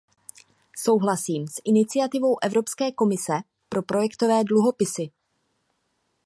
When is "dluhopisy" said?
4.43-5.09